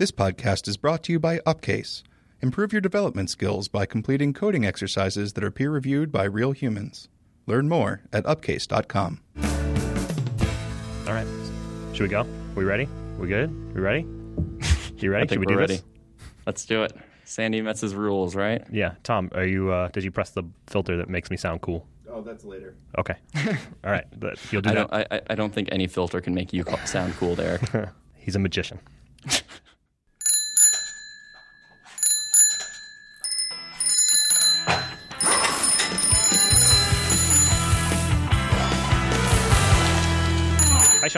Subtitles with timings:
[0.00, 2.02] This podcast is brought to you by Upcase.
[2.40, 7.08] Improve your development skills by completing coding exercises that are peer reviewed by real humans.
[7.46, 9.20] Learn more at upcase.com.
[11.06, 11.26] All right.
[11.92, 12.26] Should we go?
[12.54, 12.88] We ready?
[13.18, 13.50] We good?
[13.74, 14.06] We ready?
[14.96, 15.24] You ready?
[15.24, 15.74] I think Should we we're do ready.
[15.74, 15.84] this?
[16.46, 16.96] Let's do it.
[17.26, 18.64] Sandi Metz's rules, right?
[18.72, 18.94] Yeah.
[19.02, 19.70] Tom, are you?
[19.70, 21.86] Uh, did you press the filter that makes me sound cool?
[22.10, 22.74] Oh, that's later.
[22.96, 23.16] Okay.
[23.84, 24.06] All right.
[24.18, 24.90] But you'll do I that.
[24.90, 24.94] don't.
[25.12, 27.60] I, I- I don't think any filter can make you co- sound cool, Derek.
[28.16, 28.80] He's a magician.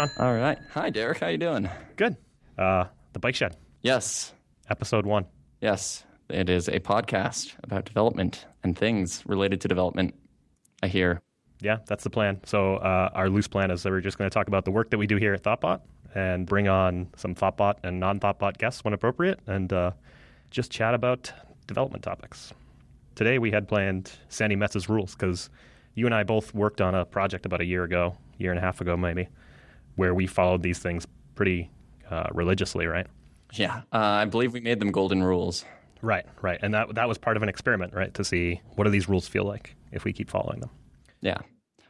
[0.09, 0.27] Sean.
[0.27, 0.59] All right.
[0.73, 1.19] Hi, Derek.
[1.19, 1.69] How you doing?
[1.97, 2.17] Good.
[2.59, 4.33] Uh, the Bike Shed, Yes.
[4.69, 5.27] episode one.
[5.61, 6.05] Yes.
[6.29, 10.15] It is a podcast about development and things related to development.
[10.83, 11.21] I hear.
[11.61, 12.41] Yeah, that's the plan.
[12.45, 14.91] So uh, our loose plan is that we're just going to talk about the work
[14.91, 15.81] that we do here at ThoughtBot
[16.15, 19.93] and bring on some ThoughtBot and non-ThoughtBot guests when appropriate, and uh,
[20.51, 21.33] just chat about
[21.67, 22.53] development topics.
[23.15, 25.51] Today we had planned Sandi Metz's rules because
[25.95, 28.63] you and I both worked on a project about a year ago, year and a
[28.63, 29.29] half ago maybe,
[29.97, 31.71] where we followed these things pretty
[32.11, 33.07] uh, religiously, right?
[33.53, 33.83] Yeah.
[33.93, 35.65] Uh, I believe we made them golden rules.
[36.03, 38.91] Right, right, and that that was part of an experiment, right, to see what do
[38.91, 40.71] these rules feel like if we keep following them.
[41.21, 41.39] Yeah.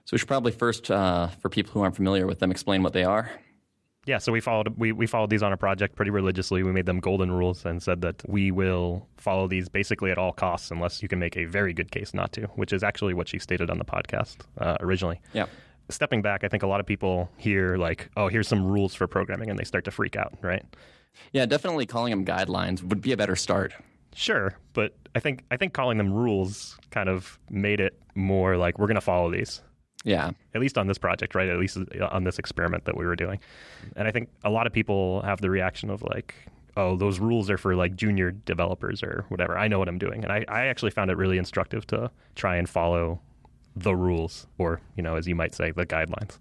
[0.05, 2.92] So we should probably first, uh, for people who aren't familiar with them, explain what
[2.92, 3.30] they are.
[4.05, 6.62] Yeah, so we followed we, we followed these on a project pretty religiously.
[6.62, 10.33] We made them golden rules and said that we will follow these basically at all
[10.33, 13.28] costs unless you can make a very good case not to, which is actually what
[13.28, 15.20] she stated on the podcast uh, originally.
[15.33, 15.47] Yeah.
[15.88, 19.06] Stepping back, I think a lot of people hear like, "Oh, here's some rules for
[19.06, 20.64] programming," and they start to freak out, right?
[21.33, 21.47] Yeah.
[21.47, 23.74] Definitely calling them guidelines would be a better start.
[24.14, 28.78] Sure, but I think I think calling them rules kind of made it more like
[28.78, 29.62] we're going to follow these.
[30.05, 30.33] Yeah.
[30.55, 31.48] at least on this project, right?
[31.48, 33.39] At least uh, on this experiment that we were doing.
[33.94, 36.34] And I think a lot of people have the reaction of like,
[36.77, 39.56] oh, those rules are for like junior developers or whatever.
[39.56, 40.24] I know what I'm doing.
[40.24, 43.20] And I, I actually found it really instructive to try and follow
[43.76, 46.38] the rules or, you know, as you might say, the guidelines.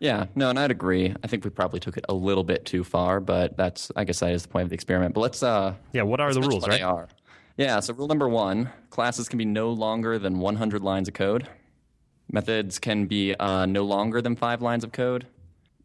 [0.00, 1.14] Yeah, no, and I'd agree.
[1.24, 4.20] I think we probably took it a little bit too far, but that's I guess
[4.20, 5.14] that is the point of the experiment.
[5.14, 6.78] But let's uh Yeah, what are the rules, right?
[6.78, 7.08] They are.
[7.56, 11.48] Yeah, so rule number one: classes can be no longer than 100 lines of code.
[12.30, 15.26] Methods can be uh, no longer than five lines of code.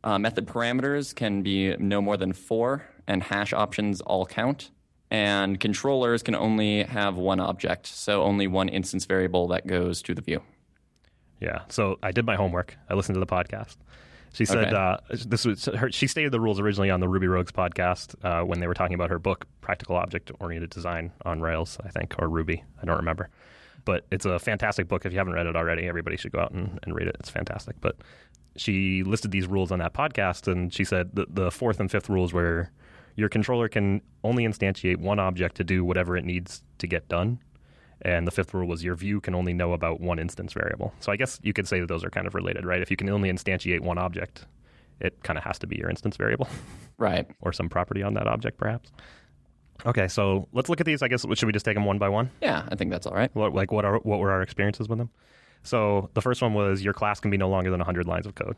[0.03, 4.69] Uh, method parameters can be no more than four, and hash options all count.
[5.09, 10.13] And controllers can only have one object, so only one instance variable that goes to
[10.13, 10.41] the view.
[11.43, 11.61] Yeah.
[11.69, 12.77] So I did my homework.
[12.89, 13.75] I listened to the podcast.
[14.33, 14.75] She said Okay.
[14.75, 18.43] uh, this was her, she stated the rules originally on the Ruby Rogues podcast uh,
[18.43, 22.15] when they were talking about her book, Practical Object Oriented Design on Rails, I think,
[22.17, 22.63] or Ruby.
[22.81, 23.29] I don't remember.
[23.85, 25.05] But it's a fantastic book.
[25.05, 27.15] If you haven't read it already, everybody should go out and, and read it.
[27.19, 27.75] It's fantastic.
[27.81, 27.97] But
[28.55, 32.09] she listed these rules on that podcast, and she said the, the fourth and fifth
[32.09, 32.71] rules were
[33.15, 37.39] your controller can only instantiate one object to do whatever it needs to get done.
[38.03, 40.93] And the fifth rule was your view can only know about one instance variable.
[40.99, 42.81] So I guess you could say that those are kind of related, right?
[42.81, 44.45] If you can only instantiate one object,
[44.99, 46.47] it kind of has to be your instance variable
[46.97, 47.25] Right.
[47.41, 48.91] or some property on that object, perhaps.
[49.85, 51.01] Okay, so let's look at these.
[51.01, 52.29] I guess should we just take them one by one?
[52.41, 53.33] Yeah, I think that's all right.
[53.35, 55.09] What, like what are what were our experiences with them?
[55.63, 58.35] So the first one was your class can be no longer than 100 lines of
[58.35, 58.55] code.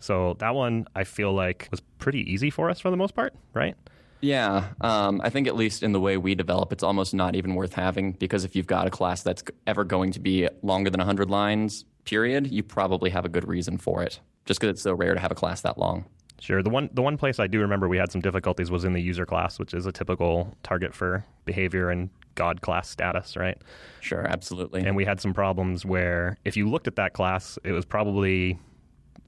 [0.00, 3.34] So that one I feel like was pretty easy for us for the most part,
[3.54, 3.76] right?
[4.20, 7.54] Yeah, um, I think at least in the way we develop, it's almost not even
[7.54, 10.98] worth having because if you've got a class that's ever going to be longer than
[10.98, 14.20] 100 lines, period, you probably have a good reason for it.
[14.46, 16.04] Just because it's so rare to have a class that long.
[16.40, 16.62] Sure.
[16.62, 19.00] The one the one place I do remember we had some difficulties was in the
[19.00, 23.58] user class, which is a typical target for behavior and God class status, right?
[24.00, 24.82] Sure, absolutely.
[24.82, 28.58] And we had some problems where if you looked at that class, it was probably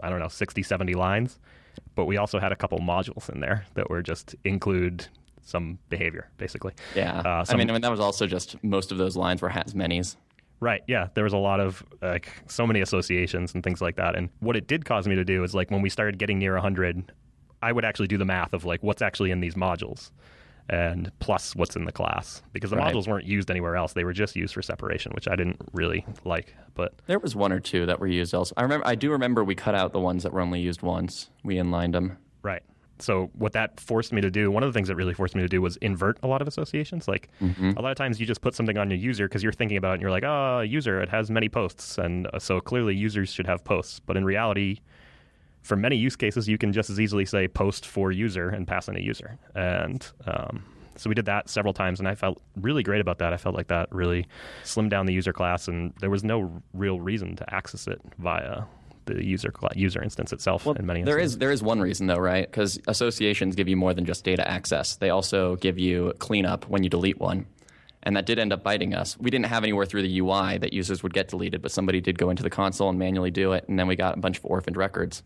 [0.02, 1.38] I don't know, 60, 70 lines,
[1.94, 5.06] but we also had a couple modules in there that were just include
[5.42, 6.72] some behavior, basically.
[6.94, 9.48] yeah, uh, I mean, I mean, that was also just most of those lines were
[9.48, 10.16] has many's.
[10.60, 10.82] Right.
[10.86, 11.08] Yeah.
[11.14, 14.14] There was a lot of like so many associations and things like that.
[14.14, 16.52] And what it did cause me to do is like when we started getting near
[16.52, 17.10] 100,
[17.60, 20.12] I would actually do the math of like what's actually in these modules
[20.68, 22.94] and plus what's in the class because the Right.
[22.94, 23.92] modules weren't used anywhere else.
[23.92, 26.54] They were just used for separation, which I didn't really like.
[26.74, 28.54] But There was one or two that were used also.
[28.56, 31.30] I remember, I do remember we cut out the ones that were only used once.
[31.44, 32.16] We inlined them.
[32.42, 32.62] right.
[32.98, 35.42] So what that forced me to do, one of the things that really forced me
[35.42, 37.08] to do was invert a lot of associations.
[37.08, 39.76] Like a lot of times you just put something on your user because you're thinking
[39.76, 41.98] about it and you're like, oh, user, it has many posts.
[41.98, 43.98] And uh, so clearly users should have posts.
[43.98, 44.78] But in reality,
[45.62, 48.88] for many use cases, you can just as easily say post for user and pass
[48.88, 49.38] in a user.
[49.54, 50.64] And um,
[50.96, 53.32] so we did that several times, and I felt really great about that.
[53.32, 54.26] I felt like that really
[54.64, 58.62] slimmed down the user class, and there was no real reason to access it via
[59.06, 60.64] the user user instance itself.
[60.64, 61.34] Well, in many there instances.
[61.34, 62.48] is there is one reason though, right?
[62.48, 64.96] Because associations give you more than just data access.
[64.96, 67.46] They also give you cleanup when you delete one.
[68.04, 69.16] And that did end up biting us.
[69.18, 72.18] We didn't have anywhere through the UI that users would get deleted, but somebody did
[72.18, 74.44] go into the console and manually do it, and then we got a bunch of
[74.44, 75.22] orphaned records.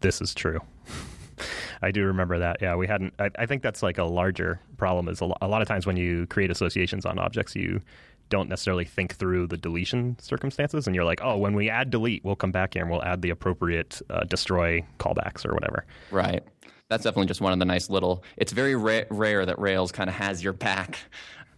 [0.00, 0.60] This is true.
[1.82, 2.58] I do remember that.
[2.60, 3.14] Yeah, we hadn't.
[3.18, 5.08] I, I think that's like a larger problem.
[5.08, 7.80] Is a, lo- a lot of times when you create associations on objects, you
[8.28, 12.24] don't necessarily think through the deletion circumstances, and you're like, oh, when we add delete,
[12.24, 15.84] we'll come back here and we'll add the appropriate uh, destroy callbacks or whatever.
[16.10, 16.42] Right.
[16.88, 18.22] That's definitely just one of the nice little.
[18.36, 20.98] It's very ra- rare that Rails kind of has your back.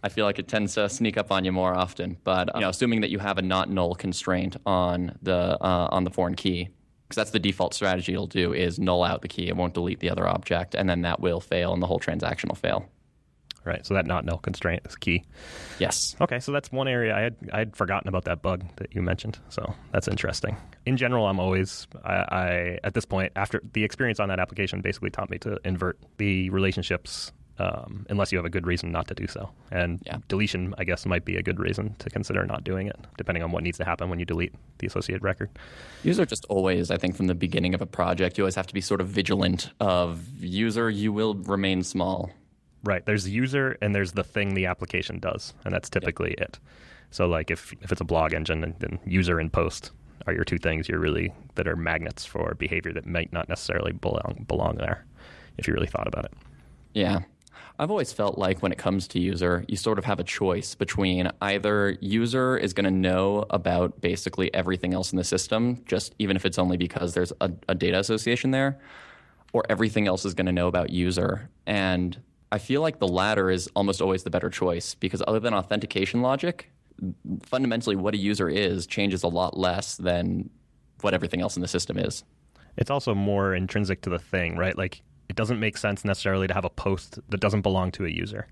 [0.01, 2.17] I feel like it tends to sneak up on you more often.
[2.23, 6.03] But you know, assuming that you have a not null constraint on the uh, on
[6.03, 6.69] the foreign key,
[7.09, 9.47] because that's the default strategy it'll do is null out the key.
[9.47, 12.49] It won't delete the other object, and then that will fail, and the whole transaction
[12.49, 12.87] will fail.
[13.65, 13.85] Right.
[13.85, 15.25] So that not null constraint is key.
[15.79, 16.15] Yes.
[16.21, 19.01] Okay, so that's one area I had I had forgotten about that bug that you
[19.01, 19.37] mentioned.
[19.49, 20.55] So that's interesting.
[20.85, 24.81] In general, I'm always I, I at this point after the experience on that application
[24.81, 29.07] basically taught me to invert the relationships um, unless you have a good reason not
[29.07, 29.49] to do so.
[29.71, 30.17] And Yeah.
[30.27, 33.51] deletion, I guess, might be a good reason to consider not doing it, depending on
[33.51, 35.49] what needs to happen when you delete the associated record.
[36.03, 38.73] User just always, I think, from the beginning of a project, you always have to
[38.73, 40.89] be sort of vigilant of user.
[40.89, 42.31] You will remain small.
[42.83, 43.05] Right.
[43.05, 46.59] There's the user and there's the thing the application does, and that's typically it.
[47.11, 49.91] So like if if it's a blog engine, then- then user and post
[50.27, 53.91] are your two things you're really that are magnets for behavior that might not necessarily
[53.91, 55.05] belong belong there
[55.57, 56.33] if you really thought about it.
[56.93, 57.19] Yeah.
[57.81, 60.75] I've always felt like when it comes to user, you sort of have a choice
[60.75, 66.13] between either user is going to know about basically everything else in the system, just
[66.19, 68.77] even if it's only because there's a, a data association there,
[69.53, 71.49] or everything else is going to know about user.
[71.65, 72.21] And
[72.51, 76.21] I feel like the latter is almost always the better choice because other than authentication
[76.21, 76.69] logic,
[77.43, 80.49] fundamentally what a user is changes a lot less than
[80.99, 82.25] what everything else in the system is.
[82.75, 84.77] It's also more intrinsic to the thing, right?
[84.77, 88.09] Like it doesn't make sense necessarily to have a post that doesn't belong to a
[88.09, 88.47] user.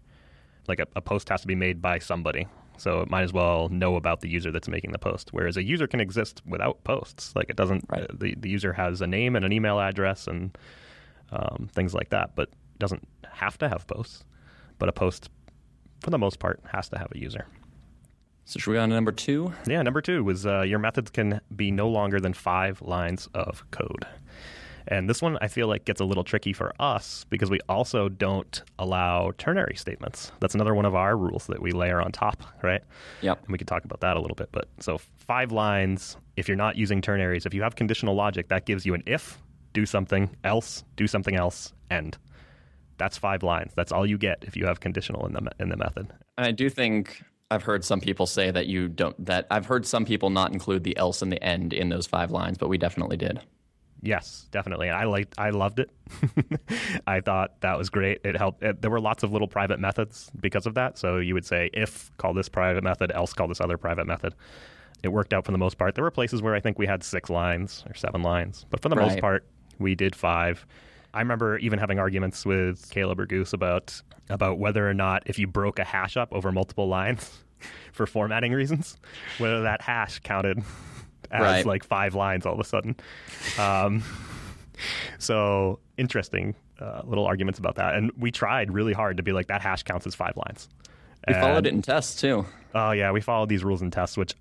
[0.68, 2.48] Like a, a post has to be made by somebody.
[2.78, 5.30] So it might as well know about the user that's making the post.
[5.34, 7.36] Whereas a user can exist without posts.
[7.36, 8.08] Like it doesn't, Right.
[8.20, 10.56] the, the user has a name and an email address and
[11.32, 14.24] um, things like that, but doesn't have to have posts.
[14.78, 15.30] But a post,
[16.02, 17.48] for the most part, has to have a user.
[18.46, 19.52] So should we go on to number two?
[19.66, 23.70] Yeah, number two was uh, your methods can be no longer than five lines of
[23.72, 24.06] code.
[24.88, 28.10] And this one I feel like gets a little tricky for us because we also
[28.10, 30.32] don't allow ternary statements.
[30.40, 32.82] That's another one of our rules that we layer on top, right?
[33.22, 33.44] Yep.
[33.44, 34.50] And we could talk about that a little bit.
[34.52, 38.66] But so five lines, if you're not using ternaries, if you have conditional logic, that
[38.66, 39.38] gives you an if,
[39.74, 42.18] do something, else, do something else, end.
[42.98, 43.74] That's five lines.
[43.76, 46.08] That's all you get if you have conditional in the in the method.
[46.38, 49.24] And I do think I've heard some people say that you don't.
[49.24, 52.32] That I've heard some people not include the else and the end in those five
[52.32, 53.42] lines, but we definitely did.
[54.02, 54.90] Yes, definitely.
[54.90, 55.90] I liked, I loved it.
[57.08, 58.22] I thought that was great.
[58.24, 58.64] It helped.
[58.64, 60.98] It, there were lots of little private methods because of that.
[60.98, 64.36] So you would say if call this private method, else call this other private method.
[65.04, 65.96] It worked out for the most part.
[65.96, 68.90] There were places where I think we had six lines or seven lines, but for
[68.90, 69.46] the most part,
[69.80, 70.66] we did five.
[71.14, 75.40] I remember even having arguments with Caleb or Goose about about whether or not if
[75.40, 77.40] you broke a hash up over multiple lines
[77.94, 78.98] for formatting reasons,
[79.38, 80.64] whether that hash counted
[81.32, 81.66] as Right.
[81.66, 82.96] like five lines all of a sudden.
[83.60, 84.04] Um,
[85.20, 89.48] so interesting uh, little arguments about that, and we tried really hard to be like
[89.48, 90.70] that hash counts as five lines.
[91.28, 92.46] We followed it in tests too.
[92.76, 94.36] Oh yeah, we followed these rules and tests, which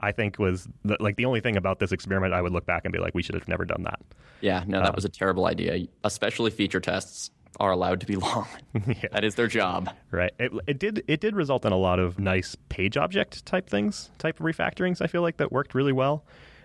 [0.00, 2.34] I think was the, like the only thing about this experiment.
[2.34, 4.00] I would look back and be like, we should have never done that.
[4.40, 5.86] Yeah, no, that was a terrible idea.
[6.02, 7.30] Especially feature tests
[7.62, 8.46] are allowed to be long.
[9.12, 9.88] That is their job.
[10.10, 10.32] Right.
[10.38, 14.10] It, it did it did result in a lot of nice page object type things,
[14.18, 15.00] type of refactorings.
[15.00, 16.24] I feel like that worked really well.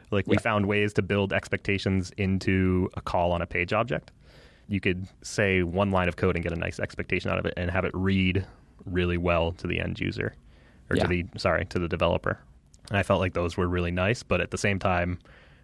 [0.09, 0.41] Like we Yeah.
[0.41, 4.11] found ways to build expectations into a call on a page object.
[4.67, 7.53] You could say one line of code and get a nice expectation out of it,
[7.57, 8.45] and have it read
[8.85, 10.33] really well to the end user,
[10.89, 11.03] or Yeah.
[11.03, 12.39] to the sorry to the developer.
[12.89, 15.19] And I felt like those were really nice, but at the same time,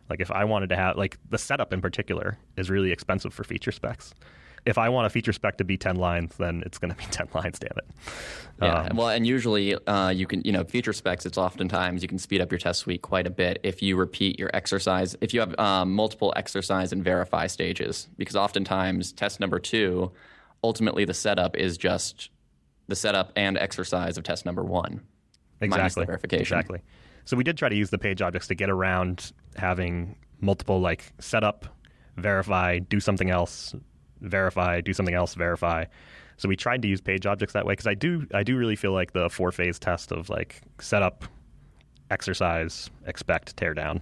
[0.09, 3.43] like if I wanted to have like the setup in particular is really expensive for
[3.43, 4.13] feature specs.
[4.65, 7.05] If I want a feature spec to be ten lines, then it's going to be
[7.11, 7.59] ten lines.
[7.59, 7.85] Damn it.
[8.61, 8.83] Yeah.
[8.83, 11.25] Um, well, and usually uh, you can, you know, feature specs.
[11.25, 14.39] It's oftentimes you can speed up your test suite quite a bit if you repeat
[14.39, 15.15] your exercise.
[15.21, 20.11] If you have um, multiple exercise and verify stages, because oftentimes test number two,
[20.63, 22.29] ultimately the setup is just
[22.87, 25.01] the setup and exercise of test number one.
[25.61, 26.41] exactly verification.
[26.41, 26.81] exactly
[27.25, 31.13] so we did try to use the page objects to get around having multiple like
[31.19, 31.65] setup
[32.17, 33.73] verify do something else
[34.23, 35.85] verify do something else verify
[36.37, 38.75] so we tried to use page objects that way because i do i do really
[38.75, 41.25] feel like the four phase test of like setup
[42.09, 44.01] exercise expect tear down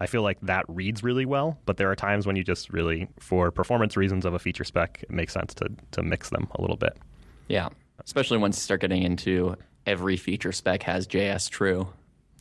[0.00, 3.08] I feel like that reads really well, but there are times when you just really,
[3.18, 6.60] for performance reasons of a feature spec, it makes sense to, to mix them a
[6.60, 6.96] little bit.
[7.48, 7.70] Yeah,
[8.04, 11.88] especially once you start getting into every feature spec has JS true.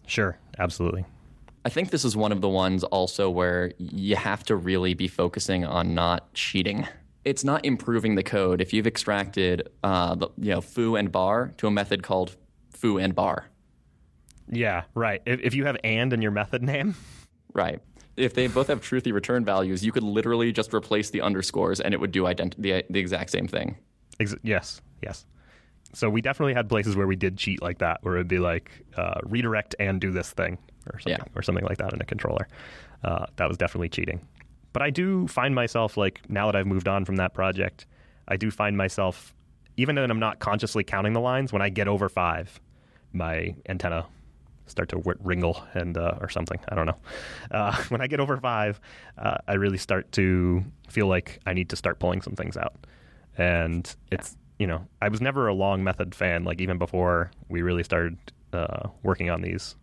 [0.06, 1.06] Sure, absolutely.
[1.66, 5.08] I think this is one of the ones also where you have to really be
[5.08, 6.88] focusing on not cheating.
[7.28, 11.52] It's not improving the code if you've extracted uh, the, you know foo and bar
[11.58, 12.38] to a method called
[12.72, 13.48] foo and bar.
[14.50, 15.22] Yeah, right.
[15.26, 16.96] If, if you have and in your method name,
[17.54, 17.80] Right.
[18.16, 21.94] If they both have truthy return values, you could literally just replace the underscores and
[21.94, 23.78] it would do ident- the, the exact same thing.
[24.20, 25.26] Ex- yes, yes.
[25.94, 28.72] So we definitely had places where we did cheat like that, where it'd be like
[28.96, 30.58] uh, redirect and do this thing
[30.94, 31.38] or something, Yeah.
[31.38, 32.48] or something like that in a controller.
[33.04, 34.20] Uh, that was definitely cheating.
[34.78, 37.88] But I do find myself like now that I've moved on from that project,
[38.28, 39.34] I do find myself
[39.76, 42.62] even when I'm not consciously counting the lines, when I get over five,
[43.12, 44.06] my antenna
[44.68, 46.60] start to w- wringle and uh, or something.
[46.70, 46.98] I don't know.
[47.50, 48.80] Uh, when I get over five,
[49.18, 52.76] uh, I really start to feel like I need to start pulling some things out,
[53.36, 56.44] and it's you know I was never a long method fan.
[56.44, 58.20] Like even before we really started
[58.54, 59.76] uh, working on these,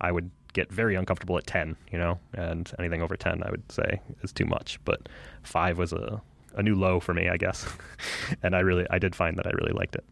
[0.00, 1.76] I would get very uncomfortable at ten.
[1.92, 4.80] You know, and anything over ten, I would say is too much.
[4.84, 5.08] But
[5.42, 6.20] five was a
[6.56, 7.66] a new low for me, I guess,
[8.42, 10.04] and I really I did find that I really liked it.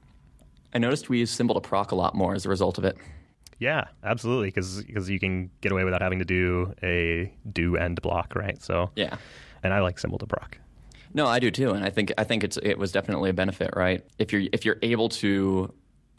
[0.75, 2.97] I noticed we use symbol to proc a lot more as a result of it.
[3.59, 8.35] Yeah, absolutely, because you can get away without having to do a do end block,
[8.35, 8.61] right?
[8.63, 9.17] So Yeah.
[9.63, 10.59] and I like symbol to proc.
[11.15, 13.71] No, I do too, and I think I think it's it was definitely a benefit,
[13.77, 14.05] right?
[14.19, 15.73] If you're if you're able to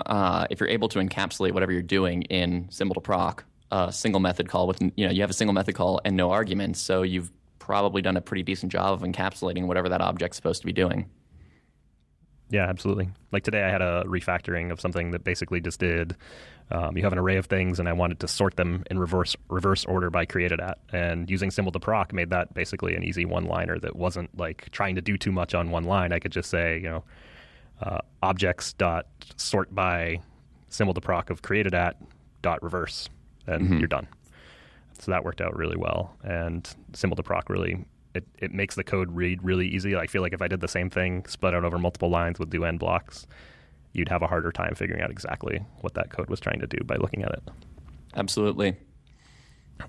[0.06, 4.20] uh, if you're able to encapsulate whatever you're doing in symbol to proc, a single
[4.20, 7.02] method call with you know you have a single method call and no arguments, so
[7.02, 10.74] you've probably done a pretty decent job of encapsulating whatever that object's supposed to be
[10.74, 11.10] doing.
[12.50, 13.10] Yeah, absolutely.
[13.32, 16.16] Like today, I had a refactoring of something that basically just did.
[16.70, 19.36] Um, you have an array of things, and I wanted to sort them in reverse
[19.50, 23.26] reverse order by created at, and using symbol to proc made that basically an easy
[23.26, 26.12] one liner that wasn't like trying to do too much on one line.
[26.12, 27.04] I could just say, you know,
[27.82, 29.08] uh, objects dot
[29.38, 30.20] sort by
[30.70, 31.98] symbol to proc of created at
[32.42, 33.10] dot reverse,
[33.48, 34.08] and you're done.
[35.00, 37.86] So that worked out really well, and symbol to proc really
[38.16, 39.96] it, it makes the code read really easy.
[39.96, 42.50] I feel like if I did the same thing, split out over multiple lines with
[42.50, 43.28] do end blocks,
[43.94, 46.78] you'd have a harder time figuring out exactly what that code was trying to do
[46.86, 47.44] by looking at it.
[48.16, 48.76] Absolutely.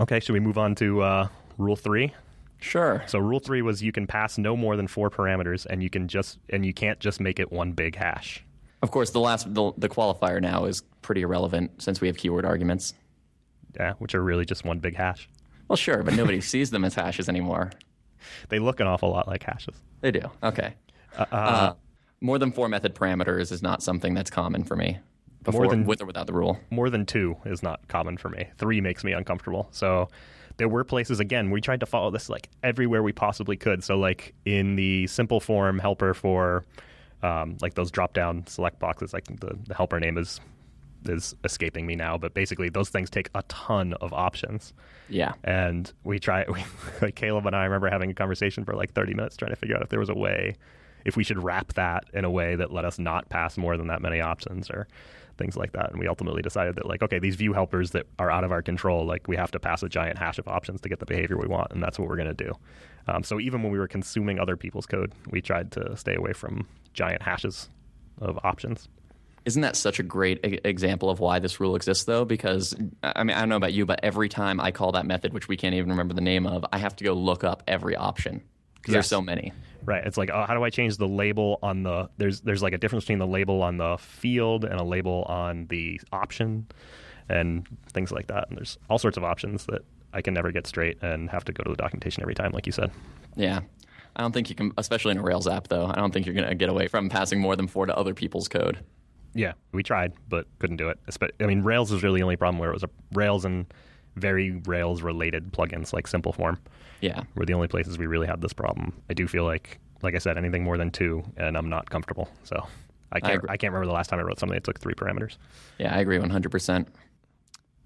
[0.00, 2.12] Okay, should we move on to uh, rule three?
[2.58, 3.04] Sure.
[3.06, 6.08] So rule three was you can pass no more than four parameters, and you can
[6.08, 8.44] just and you can't just make it one big hash.
[8.82, 12.44] Of course, the last the, the qualifier now is pretty irrelevant since we have keyword
[12.44, 12.94] arguments.
[13.78, 15.28] Yeah, which are really just one big hash.
[15.68, 17.71] Well, sure, but nobody sees them as hashes anymore.
[18.49, 19.76] They look an awful lot like hashes.
[20.00, 20.23] They do.
[20.42, 20.75] Okay.
[21.16, 21.75] Uh,
[22.21, 24.99] more than four method parameters is not something that's common for me.
[25.42, 26.59] Before, than- with or without the rule.
[26.71, 28.49] more than two is not common for me.
[28.59, 29.68] Three makes me uncomfortable.
[29.71, 30.09] So
[30.56, 33.85] there were places again we tried to follow this like everywhere we possibly could.
[33.85, 36.64] So like in the simple form helper for
[37.23, 40.40] um, like those drop down select boxes, like the, the helper name is
[41.08, 44.72] is escaping me now, but basically those things take a ton of options.
[45.08, 45.34] Yeah.
[45.44, 46.64] And we try, we,
[47.02, 49.76] like Caleb and I remember having a conversation for like 30 minutes trying to figure
[49.76, 50.56] out if there was a way,
[51.04, 53.86] if we should wrap that in a way that let us not pass more than
[53.88, 54.88] that many options or
[55.36, 55.90] things like that.
[55.90, 58.62] And we ultimately decided that, like, okay, these view helpers that are out of our
[58.62, 61.36] control, like, we have to pass a giant hash of options to get the behavior
[61.36, 61.72] we want.
[61.72, 62.52] And that's what we're going to do.
[63.08, 66.32] Um, so even when we were consuming other people's code, we tried to stay away
[66.32, 67.68] from giant hashes
[68.20, 68.88] of options.
[69.46, 72.24] Isn't that such a great e- example of why this rule exists, though?
[72.24, 75.32] Because, I mean, I don't know about you, but every time I call that method,
[75.32, 77.96] which we can't even remember the name of, I have to go look up every
[77.96, 78.42] option
[78.74, 79.52] because there's so many.
[79.84, 80.04] Right.
[80.04, 82.10] It's like, oh, how do I change the label on the?
[82.18, 85.66] There's there's like a difference between the label on the field and a label on
[85.68, 86.66] the option,
[87.28, 88.48] and things like that.
[88.48, 91.52] And there's all sorts of options that I can never get straight and have to
[91.52, 92.90] go to the documentation every time, like you said.
[93.36, 93.60] Yeah.
[94.16, 96.34] I don't think you can, especially in a Rails app, though, I don't think you're
[96.34, 98.78] going to get away from passing more than four to other people's code.
[99.37, 100.99] Yeah, we tried, but couldn't do it.
[101.40, 103.66] I mean, Rails was really the only problem where it was a Rails and
[104.16, 106.59] very Rails related plugins like Simple Form
[107.02, 107.23] Yeah.
[107.35, 108.95] were the only places we really had this problem.
[109.11, 112.31] I do feel like, like I said, anything more than two, and I'm not comfortable.
[112.45, 112.66] So
[113.12, 113.35] I can't.
[113.37, 113.49] agree.
[113.50, 115.37] I, can't remember the last time I wrote something that took three parameters.
[115.78, 116.87] Yeah, I agree 100%.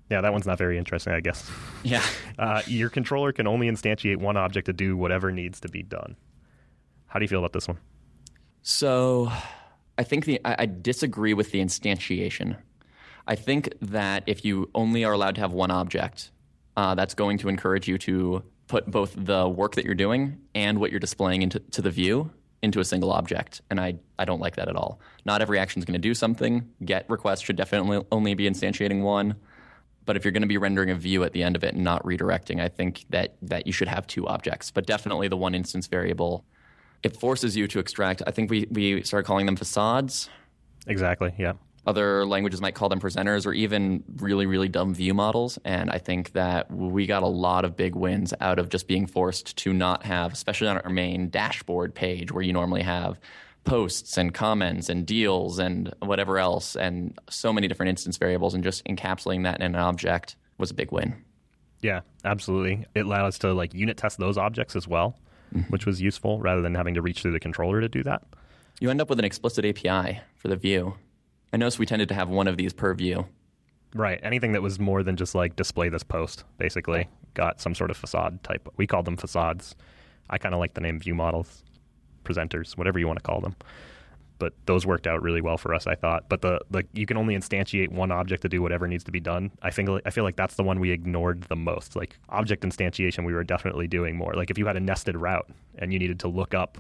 [0.09, 1.51] Yeah, that one's not very interesting, I guess.
[1.83, 2.03] Yeah.
[2.39, 6.17] Uh, your controller can only instantiate one object to do whatever needs to be done.
[7.07, 7.77] How do you feel about this one?
[8.63, 9.31] So
[10.01, 12.57] I think the I, I disagree with the instantiation.
[13.27, 16.31] I think that if you only are allowed to have one object,
[16.75, 20.79] uh, that's going to encourage you to put both the work that you're doing and
[20.81, 22.31] what you're displaying into to the view
[22.63, 23.61] into a single object.
[23.69, 25.01] And I, I don't like that at all.
[25.27, 26.71] Not every action is going to do something.
[26.83, 29.37] Get request should definitely only be instantiating one.
[30.07, 31.85] But if you're going to be rendering a view at the end of it and
[31.85, 34.71] not redirecting, I think that that you should have two objects.
[34.71, 36.47] But definitely the one instance variable,
[37.03, 38.23] it forces you to extract.
[38.27, 40.29] I think we we started calling them facades.
[40.87, 41.35] Exactly.
[41.39, 41.55] Yeah.
[41.87, 45.59] Other languages might call them presenters or even really, really dumb view models.
[45.65, 49.07] And I think that we got a lot of big wins out of just being
[49.07, 53.19] forced to not have, especially on our main dashboard page where you normally have
[53.65, 58.65] posts and comments and deals and whatever else, and so many different instance variables, and
[58.65, 61.15] just encapsulating that in an object was a big win.
[61.81, 62.87] Yeah, absolutely.
[62.95, 65.19] It allowed us to like unit test those objects as well,
[65.55, 65.71] mm-hmm.
[65.71, 68.23] which was useful rather than having to reach through the controller to do that.
[68.81, 70.95] You end up with an explicit API for the view.
[71.53, 73.27] I noticed we tended to have one of these per view.
[73.95, 74.21] Right.
[74.23, 77.97] Anything that was more than just like display this post, basically, got some sort of
[77.97, 78.69] facade type.
[78.77, 79.75] We called them facades.
[80.31, 81.65] I kind of like the name view models
[82.25, 83.57] presenters, whatever you want to call them.
[84.41, 86.29] But those worked out really well for us, I thought.
[86.29, 89.21] But the like you can only instantiate one object to do whatever needs to be
[89.21, 89.53] done.
[89.63, 91.95] I think I feel like that's the one we ignored the most.
[91.95, 94.35] Like object instantiation, we were definitely doing more.
[94.35, 96.79] Like if you had a nested route and you needed to look up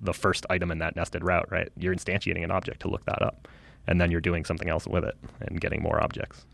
[0.00, 1.68] the first item in that nested route, right?
[1.76, 3.46] You're instantiating an object to look that up,
[3.86, 6.44] and then you're doing something else with it and getting more objects.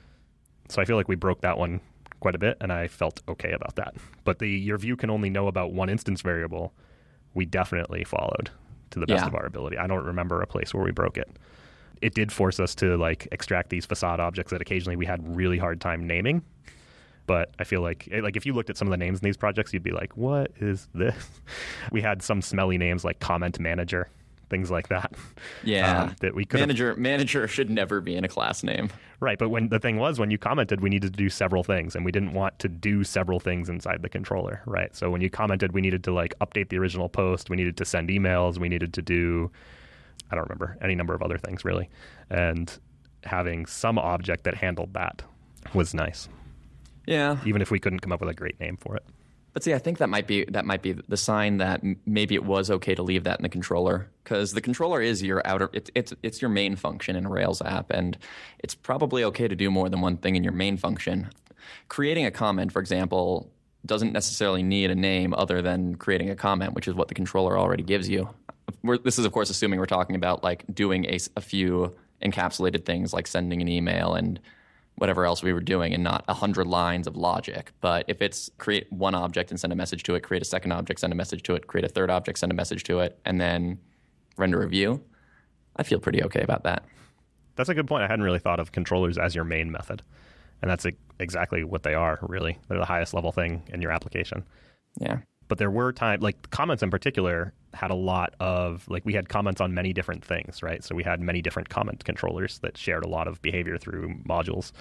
[0.68, 1.80] So I feel like we broke that one
[2.20, 3.94] quite a bit, and I felt okay about that.
[4.24, 6.74] But the your view can only know about one instance variable
[7.34, 8.50] we definitely followed
[8.90, 9.26] to the best yeah.
[9.26, 9.78] of our ability.
[9.78, 11.28] I don't remember a place where we broke it.
[12.00, 15.58] It did force us to like extract these facade objects that occasionally we had really
[15.58, 16.42] hard time naming.
[17.26, 19.24] But I feel like eh, like if you looked at some of the names in
[19.24, 21.30] these projects, you'd be like, "What is this?"
[21.92, 24.08] We had some smelly names like comment manager
[24.48, 25.12] things like that.
[25.64, 28.90] Yeah, um, that we could manager manager should never be in a class name.
[29.20, 31.96] Right, but when the thing was when you commented, we needed to do several things,
[31.96, 34.62] and we didn't want to do several things inside the controller.
[34.66, 37.76] Right, so when you commented, we needed to like update the original post, we needed
[37.78, 39.50] to send emails, we needed to do
[40.30, 41.88] I don't remember any number of other things really,
[42.30, 42.78] and
[43.24, 45.22] having some object that handled that
[45.74, 46.28] was nice.
[47.06, 49.04] Yeah, even if we couldn't come up with a great name for it.
[49.58, 52.44] But see, I think that might be that might be the sign that maybe it
[52.44, 55.90] was okay to leave that in the controller because the controller is your outer it's
[55.96, 58.16] it's it's your main function in a Rails app, and
[58.60, 61.28] it's probably okay to do more than one thing in your main function.
[61.88, 63.50] Creating a comment, for example,
[63.84, 67.58] doesn't necessarily need a name other than creating a comment, which is what the controller
[67.58, 68.30] already gives you.
[68.84, 72.84] We're, this is, of course, assuming we're talking about like doing a, a few encapsulated
[72.84, 74.38] things like sending an email and
[74.98, 77.72] whatever else we were doing and not a hundred lines of logic.
[77.80, 80.72] But if it's create one object and send a message to it, create a second
[80.72, 83.18] object, send a message to it, create a third object, send a message to it,
[83.24, 83.78] and then
[84.36, 85.02] render a view,
[85.76, 86.84] I feel pretty okay about that.
[87.56, 88.04] That's a good point.
[88.04, 90.02] I hadn't really thought of controllers as your main method.
[90.60, 90.86] And that's
[91.18, 92.58] exactly what they are, really.
[92.68, 94.44] They're the highest level thing in your application.
[95.00, 99.12] Yeah but there were times like comments in particular had a lot of like we
[99.12, 100.82] had comments on many different things right?
[100.82, 104.72] So we had many different comment controllers that shared a lot of behavior through modules.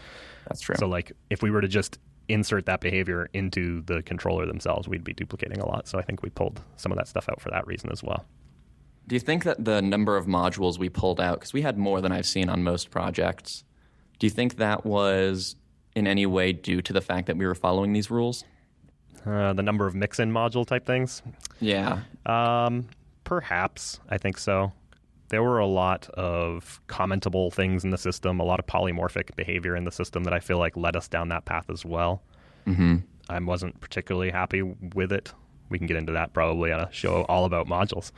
[0.48, 0.76] That's true.
[0.78, 5.04] So like if we were to just insert that behavior into the controller themselves we'd
[5.04, 5.88] be duplicating a lot.
[5.88, 8.26] So i think we pulled some of that stuff out for that reason as well.
[9.08, 12.02] Do you think that the number of modules we pulled out because we had more
[12.02, 13.64] than i've seen on most projects
[14.20, 15.56] do you think that was
[15.96, 18.44] in any way due to the fact that we were following these rules
[19.28, 21.22] uh, the number of mix-in module type things.
[21.60, 22.00] Yeah.
[22.26, 22.88] Um,
[23.24, 24.72] perhaps I think so.
[25.30, 29.76] There were a lot of commentable things in the system, a lot of polymorphic behavior
[29.76, 32.24] in the system that I feel like led us down that path as well.
[32.66, 32.98] Mm-hmm.
[33.30, 35.34] I wasn't particularly happy with it.
[35.70, 38.12] We can get into that probably on a show all about modules.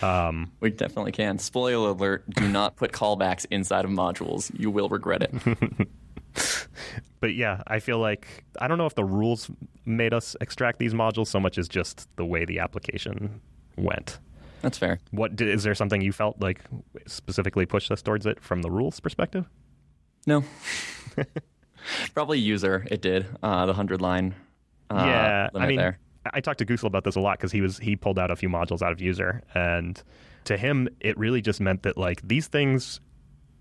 [0.00, 1.40] Um, we definitely can.
[1.40, 4.56] Spoiler alert: Do not put callbacks inside of modules.
[4.56, 5.88] You will regret it.
[7.20, 9.50] but yeah, I feel like I don't know if the rules
[9.84, 13.40] made us extract these modules so much as just the way the application
[13.76, 14.18] went.
[14.62, 14.98] That's fair.
[15.10, 16.60] What did, is there something you felt like
[17.06, 19.46] specifically pushed us towards it from the rules perspective?
[20.26, 20.42] No.
[22.14, 22.86] Probably user.
[22.90, 24.34] It did uh, the hundred line.
[24.90, 25.98] Uh, yeah, I mean, there.
[26.32, 28.36] I talked to Goosel about this a lot because he was he pulled out a
[28.36, 30.02] few modules out of user, and
[30.44, 33.00] to him, it really just meant that like these things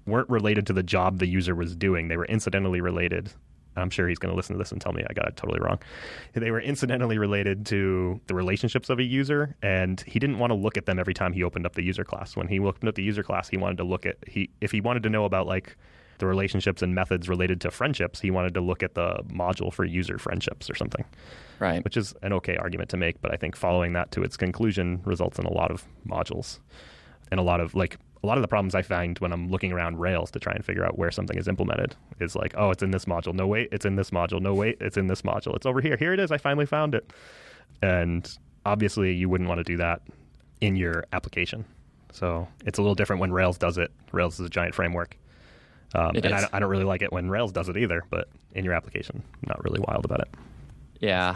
[0.05, 2.07] weren't related to the job the user was doing.
[2.07, 3.31] They were incidentally related.
[3.75, 5.59] I'm sure he's going to listen to this and tell me I got it totally
[5.59, 5.79] wrong.
[6.33, 10.55] They were incidentally related to the relationships of a user, and he didn't want to
[10.55, 12.35] look at them every time he opened up the user class.
[12.35, 14.81] When he opened up the user class, he wanted to look at he if he
[14.81, 15.75] wanted to know about like
[16.19, 19.83] the relationships and methods related to friendships, he wanted to look at the module for
[19.83, 21.03] user friendships or something.
[21.59, 21.83] Right.
[21.83, 25.01] Which is an okay argument to make, but I think following that to its conclusion
[25.05, 26.59] results in a lot of modules
[27.31, 29.73] and a lot of like a lot of the problems I find when I'm looking
[29.73, 32.81] around Rails to try and figure out where something is implemented is like, oh, it's
[32.81, 33.33] in this module.
[33.33, 34.41] No, wait, it's in this module.
[34.41, 35.55] No, wait, it's in this module.
[35.55, 35.97] It's over here.
[35.97, 36.31] Here it is.
[36.31, 37.11] I finally found it.
[37.81, 38.29] And
[38.65, 40.01] obviously, you wouldn't want to do that
[40.61, 41.65] in your application.
[42.13, 43.91] So it's a little different when Rails does it.
[44.13, 45.17] Rails is a giant framework.
[45.93, 48.63] Um, and I, I don't really like it when Rails does it either, but in
[48.63, 50.29] your application, not really wild about it.
[50.99, 51.35] Yeah.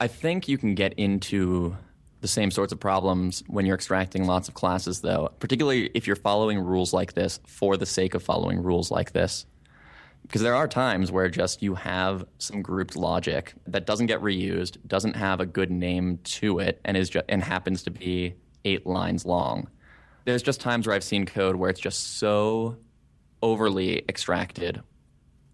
[0.00, 1.76] I think you can get into
[2.22, 6.16] the same sorts of problems when you're extracting lots of classes, though, particularly if you're
[6.16, 9.44] following rules like this for the sake of following rules like this.
[10.22, 14.78] Because there are times where just you have some grouped logic that doesn't get reused,
[14.86, 18.86] doesn't have a good name to it, and is ju- and happens to be eight
[18.86, 19.68] lines long.
[20.24, 22.76] There's just times where I've seen code where it's just so
[23.42, 24.80] overly extracted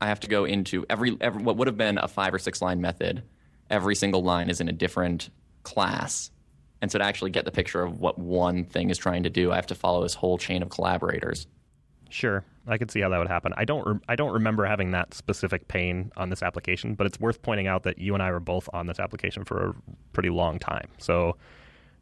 [0.01, 2.63] I have to go into every, every what would have been a five or six
[2.63, 3.23] line method.
[3.71, 5.31] Every single line is in a different
[5.63, 6.31] class,
[6.81, 9.53] and so to actually get the picture of what one thing is trying to do,
[9.53, 11.47] I have to follow this whole chain of collaborators.
[12.11, 13.53] Sure, I could see how that would happen.
[13.57, 13.87] I don't.
[13.87, 17.67] Re- I don't remember having that specific pain on this application, but it's worth pointing
[17.67, 19.75] out that you and I were both on this application for a
[20.13, 20.89] pretty long time.
[20.99, 21.37] So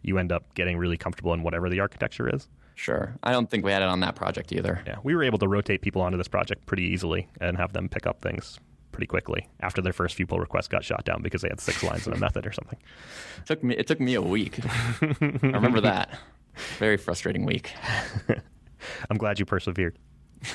[0.03, 2.49] you end up getting really comfortable in whatever the architecture is.
[2.77, 4.81] Sure, I don't think we had it on that project either.
[4.87, 7.89] Yeah, we were able to rotate people onto this project pretty easily and have them
[7.89, 8.61] pick up things
[8.97, 11.83] pretty quickly after their first few pull requests got shot down because they had six
[11.83, 12.79] lines in a method or something.
[13.39, 14.59] It took me it took me a week.
[15.03, 16.19] I remember that.
[16.79, 17.75] Very frustrating week.
[19.11, 19.99] I'm glad you persevered.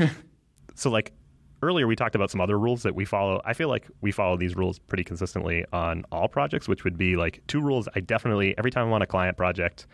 [0.76, 1.14] so, like
[1.62, 3.42] earlier, we talked about some other rules that we follow.
[3.46, 7.16] I feel like we follow these rules pretty consistently on all projects, which would be
[7.16, 9.86] like two rules I definitely, every time I'm on a client project,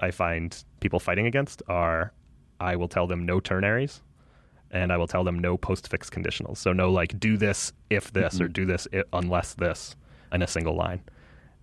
[0.00, 2.12] I find people fighting against are
[2.58, 4.00] I will tell them no ternaries
[4.74, 6.58] and I will tell them no postfix conditionals.
[6.58, 8.52] So, no like do this if this or mm-hmm.
[8.52, 9.96] do this i unless this
[10.32, 11.00] in a single line.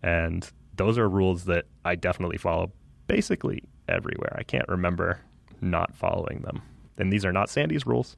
[0.02, 2.72] And those are rules that I definitely follow
[3.08, 4.36] basically everywhere.
[4.40, 5.20] I can't remember
[5.60, 6.62] not following them.
[6.98, 8.16] And these are not Sandi's rules,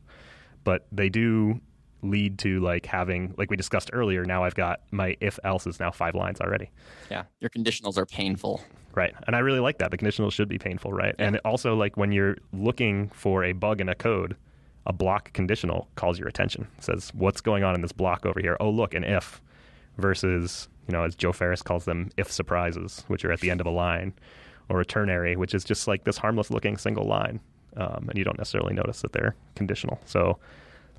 [0.63, 1.59] but they do
[2.03, 5.79] lead to like having like we discussed earlier, now I've got my if else is
[5.79, 6.69] now five lines already.
[7.09, 8.61] Yeah, your conditionals are painful.
[8.93, 9.15] Right.
[9.25, 9.89] And I really like that.
[9.89, 11.15] The conditionals should be painful, right?
[11.17, 14.35] And also like when you're looking for a bug in a code,
[14.85, 16.67] a block conditional calls your attention.
[16.77, 18.57] It says, what's going on in this block over here?
[18.59, 19.41] Oh, look, an if
[19.97, 23.61] versus, you know, as Joe Ferris calls them, if surprises, which are at the end
[23.61, 24.13] of a line,
[24.69, 27.39] or a ternary, which is just like this harmless looking single line.
[27.75, 29.99] Um, and you don't necessarily notice that they're conditional.
[30.05, 30.37] So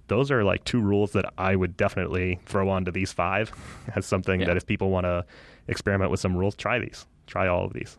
[0.08, 3.52] those are like two rules that I would definitely throw onto these five
[3.96, 4.48] as something Yeah.
[4.48, 5.24] that if people want to
[5.68, 7.06] experiment with some rules, try these.
[7.26, 7.96] Try all of these.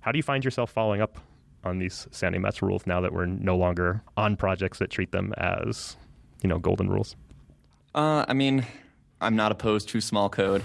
[0.00, 1.18] How do you find yourself following up
[1.64, 5.32] on these Sandi Metz rules now that we're no longer on projects that treat them
[5.36, 5.96] as,
[6.42, 7.16] you know, golden rules?
[7.94, 8.66] Uh, I mean,
[9.20, 10.62] I'm not opposed to small code.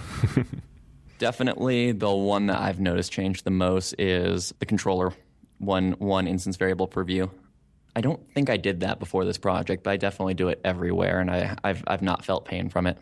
[1.17, 5.13] Definitely, the one that I've noticed change the most is the controller
[5.59, 7.31] one one instance variable per view.
[7.95, 11.21] I don't think I did that before this project, but I definitely do it everywhere,
[11.21, 12.97] and I, I've I've not felt pain from it.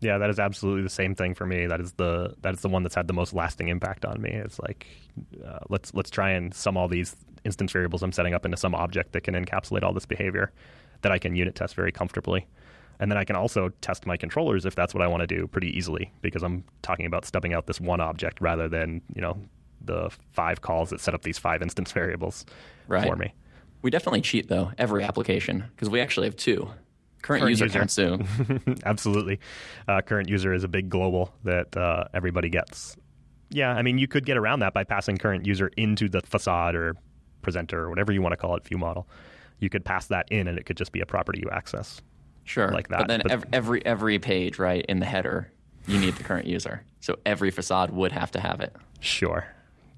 [0.00, 1.66] Yeah, that is absolutely the same thing for me.
[1.66, 4.30] That is the that is the one that's had the most lasting impact on me.
[4.30, 4.86] It's like
[5.44, 8.74] uh, let's let's try and sum all these instance variables I'm setting up into some
[8.74, 10.52] object that can encapsulate all this behavior
[11.02, 12.46] that I can unit test very comfortably.
[12.98, 15.46] And then I can also test my controllers if that's what I want to do
[15.46, 19.38] pretty easily because I'm talking about stubbing out this one object rather than, you know,
[19.82, 22.44] the five calls that set up these five instance variables
[22.88, 23.06] Right.
[23.06, 23.32] for me.
[23.82, 26.70] We definitely cheat though every application because we actually have two.
[27.26, 28.18] Current, Current user, user.
[28.84, 29.40] Absolutely.
[29.88, 32.96] Uh, current user is a big global that uh, everybody gets.
[33.50, 36.76] Yeah, I mean, you could get around that by passing current user into the facade
[36.76, 36.94] or
[37.42, 39.08] presenter or whatever you want to call it, view model.
[39.58, 42.00] You could pass that in and it could just be a property you access.
[42.44, 45.50] Sure, Like that, But then but- ev- every every page, right in the header,
[45.88, 46.84] you need the current user.
[47.00, 48.72] So every facade would have to have it.
[49.00, 49.46] Sure.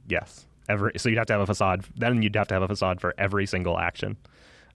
[0.09, 0.47] Yes.
[0.67, 1.85] Every, so you'd have to have a facade.
[1.97, 4.17] Then you'd have to have a facade for every single action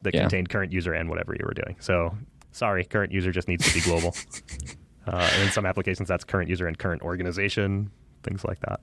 [0.01, 0.21] that Yeah.
[0.21, 1.77] contained current user and whatever you were doing.
[1.79, 2.15] So
[2.53, 4.15] sorry, current user just needs to be global.
[5.07, 7.91] uh, and in some applications, that's current user and current organization,
[8.23, 8.79] things like that.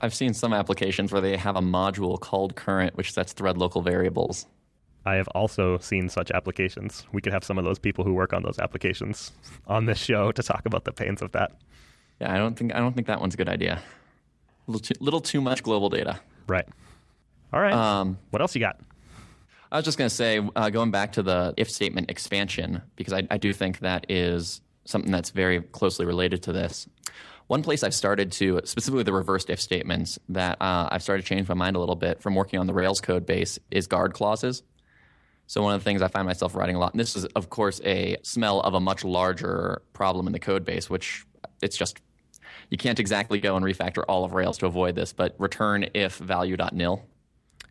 [0.00, 3.82] I've seen some applications where they have a module called current, which sets thread local
[3.82, 4.46] variables.
[5.04, 7.06] I have also seen such applications.
[7.12, 9.32] We could have some of those people who work on those applications
[9.66, 11.52] on this show to talk about the pains of that.
[12.20, 13.80] Yeah, I don't think I don't think that one's a good idea.
[14.66, 16.20] Little too, little too much global data.
[16.46, 16.66] Right.
[17.52, 17.72] All right.
[17.72, 18.78] Um, what else you got?
[19.70, 23.12] I was just going to say, uh, going back to the if statement expansion, because
[23.12, 26.88] I, I do think that is something that's very closely related to this.
[27.48, 31.28] One place I've started to, specifically the reversed if statements, that uh, I've started to
[31.28, 34.14] change my mind a little bit from working on the Rails code base is guard
[34.14, 34.62] clauses.
[35.46, 37.48] So one of the things I find myself writing a lot, and this is of
[37.48, 41.24] course a smell of a much larger problem in the code base, which
[41.62, 42.00] it's just
[42.68, 46.16] you can't exactly go and refactor all of Rails to avoid this, but return if
[46.16, 47.02] value.nil.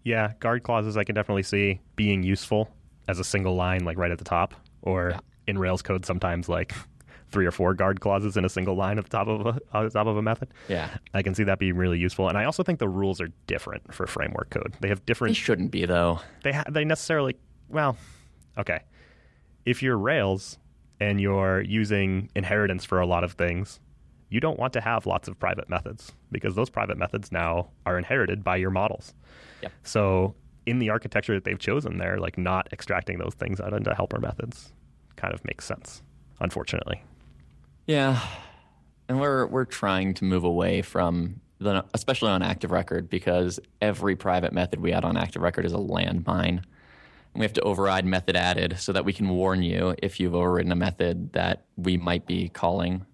[0.04, 2.70] Yeah, guard clauses I can definitely see being useful
[3.08, 5.20] as a single line, like right at the top, or Yeah.
[5.48, 6.74] in Rails code sometimes like
[7.30, 10.08] three or four guard clauses in a single line at the top of a, top
[10.08, 10.48] of a method.
[10.70, 10.90] Yeah.
[11.14, 13.94] I can see that being really useful, and I also think the rules are different
[13.94, 14.74] for framework code.
[14.80, 16.22] They have They different shouldn't be though.
[16.44, 17.36] they ha- they necessarily
[17.70, 17.98] well
[18.58, 18.80] okay
[19.66, 20.58] if you're Rails
[21.02, 23.82] and you're using inheritance for a lot of things,
[24.30, 27.98] you don't want to have lots of private methods because those private methods now are
[27.98, 29.14] inherited by your models.
[29.62, 29.72] Yep.
[29.84, 30.36] So
[30.66, 34.20] in the architecture that they've chosen there, like not extracting those things out into helper
[34.20, 34.74] methods
[35.16, 36.02] kind of makes sense,
[36.40, 37.02] unfortunately.
[37.86, 38.22] Yeah.
[39.08, 44.16] And we're we're trying to move away from the especially on active record because every
[44.16, 46.60] private method we add on active record is a landmine.
[46.60, 50.36] And we have to override method added so that we can warn you if you've
[50.36, 53.06] overridden a method that we might be calling.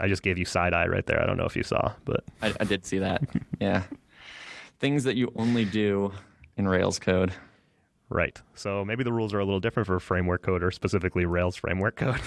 [0.00, 1.20] I just gave you side eye right there.
[1.22, 3.22] I don't know if you saw, but I, I did see that.
[3.60, 3.82] yeah.
[4.80, 6.12] Things that you only do
[6.56, 7.32] in Rails code.
[8.10, 8.40] Right.
[8.54, 11.96] So maybe the rules are a little different for framework code or specifically Rails framework
[11.96, 12.20] code.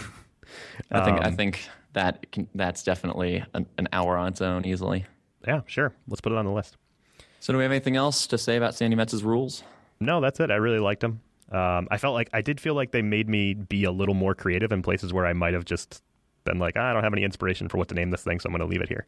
[0.92, 4.66] I think I Um, think that can, that's definitely an, an hour on its own
[4.66, 5.06] easily.
[5.48, 5.94] yeah, sure.
[6.08, 6.78] Let's put it on the list.
[7.40, 9.64] So do we have anything else to say about Sandi Metz's rules?
[10.00, 10.52] No, that's it.
[10.52, 11.22] I really liked them.
[11.52, 14.36] Um, I felt like I did feel like they made me be a little more
[14.36, 16.02] creative in places where I might have just
[16.44, 18.48] been like, "Ah, I don't have any inspiration for what to name this thing, so
[18.48, 19.06] I'm going to leave it here.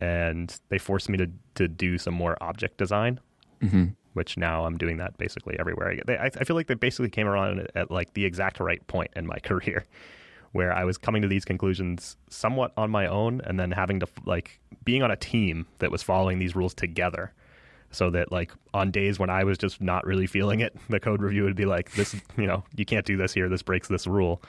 [0.00, 3.20] And they forced me to to do some more object design,
[3.62, 3.84] Mm-hmm.
[4.14, 6.06] which now I'm doing that basically everywhere I get.
[6.06, 8.84] They, I, I feel like they basically came around at, at like the exact right
[8.86, 9.84] point in my career,
[10.52, 14.06] where I was coming to these conclusions somewhat on my own, and then having to
[14.24, 17.32] like being on a team that was following these rules together
[17.92, 21.20] so that like on days when I was just not really feeling it, the code
[21.20, 23.50] review would be like, "This, you know, you can't do this here.
[23.50, 24.40] This breaks this rule."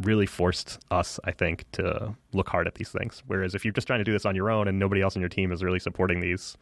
[0.00, 3.22] Really forced us, I think, to look hard at these things.
[3.26, 5.20] Whereas if you're just trying to do this on your own and nobody else on
[5.20, 6.56] your team is really supporting these,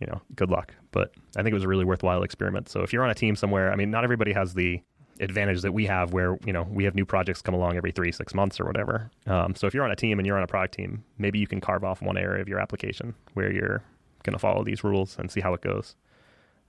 [0.00, 0.74] you know, good luck.
[0.90, 2.68] But I think it was a really worthwhile experiment.
[2.68, 4.82] So if you're on a team somewhere, I mean, not everybody has the
[5.20, 8.10] advantage that we have where you know we have new projects come along every three
[8.10, 10.46] six months or whatever um, so if you're on a team and you're on a
[10.46, 13.80] product team maybe you can carve off one area of your application where you're
[14.24, 15.94] going to follow these rules and see how it goes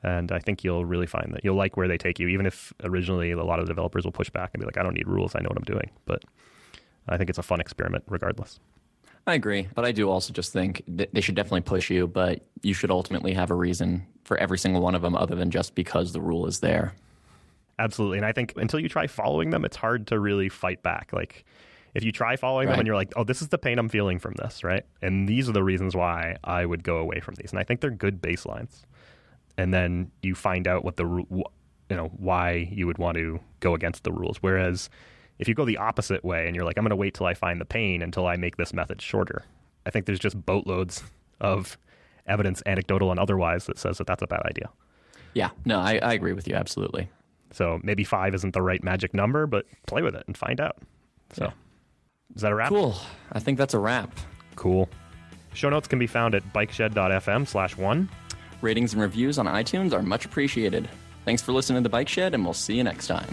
[0.06, 2.74] and i think you'll really find that you'll like where they take you even if
[2.84, 5.08] originally a lot of the developers will push back and be like i don't need
[5.08, 6.24] rules i know what i'm doing but
[7.08, 8.60] i think it's a fun experiment regardless
[9.28, 12.46] I agree, but I do also just think th- they should definitely push you, but
[12.62, 15.74] you should ultimately have a reason for every single one of them other than just
[15.74, 16.94] because the rule is there.
[17.80, 18.18] Absolutely.
[18.18, 21.12] And I think until you try following them, it's hard to really fight back.
[21.12, 21.44] Like,
[21.96, 24.20] if you try following them and you're like, oh, this is the pain I'm feeling
[24.20, 24.86] from this, right?
[25.02, 27.52] And these are the reasons why I would go away from these.
[27.52, 28.82] And I think they're good baselines.
[29.58, 33.74] And then you find out what the, you know, why you would want to go
[33.74, 34.38] against the rules.
[34.42, 34.90] Whereas
[35.40, 37.34] if you go the opposite way and you're like, I'm going to wait till I
[37.34, 39.44] find the pain until I make this method shorter,
[39.86, 41.04] I think there's just boatloads
[41.40, 41.78] of
[42.28, 44.70] evidence, anecdotal and otherwise, that says that that's a bad idea.
[45.34, 47.10] Yeah, no, I, I agree with you absolutely.
[47.52, 50.78] So maybe five isn't the right magic number, but play with it and find out.
[51.34, 51.52] So
[52.36, 52.70] is that a wrap?
[52.70, 52.96] Cool.
[53.32, 54.18] I think that's a wrap.
[54.56, 54.90] Cool.
[55.54, 58.10] Show notes can be found at bikeshed.fm slash one.
[58.66, 60.90] Ratings and reviews on iTunes are much appreciated.
[61.24, 63.30] Thanks for listening to the Bike Shed, and we'll see you next time.